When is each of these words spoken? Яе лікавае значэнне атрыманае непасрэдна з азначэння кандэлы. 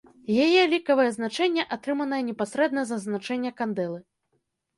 Яе 0.45 0.61
лікавае 0.71 1.05
значэнне 1.17 1.65
атрыманае 1.75 2.21
непасрэдна 2.31 2.81
з 2.93 2.99
азначэння 3.03 3.51
кандэлы. 3.61 3.99